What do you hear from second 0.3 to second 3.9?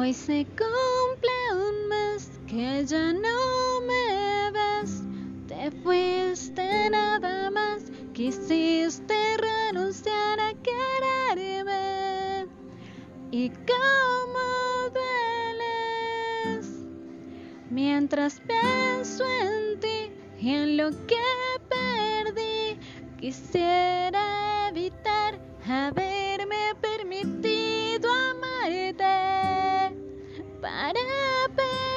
cumple un mes que ya no